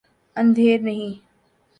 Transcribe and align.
اندھیر 0.35 0.79
نہیں۔ 0.81 1.13